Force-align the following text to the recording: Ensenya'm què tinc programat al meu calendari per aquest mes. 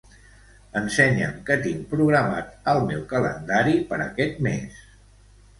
Ensenya'm 0.79 1.35
què 1.49 1.57
tinc 1.67 1.83
programat 1.93 2.49
al 2.73 2.81
meu 2.89 3.05
calendari 3.15 3.77
per 3.93 4.01
aquest 4.07 4.45
mes. 4.49 4.85